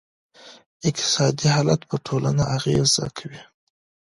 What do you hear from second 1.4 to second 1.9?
حالت